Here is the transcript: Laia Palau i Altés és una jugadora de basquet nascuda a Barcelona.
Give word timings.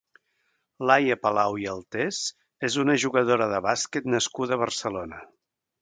Laia 0.91 1.17
Palau 1.25 1.59
i 1.65 1.67
Altés 1.75 2.23
és 2.71 2.79
una 2.85 2.97
jugadora 3.05 3.49
de 3.55 3.63
basquet 3.69 4.11
nascuda 4.17 4.59
a 4.59 4.63
Barcelona. 4.67 5.27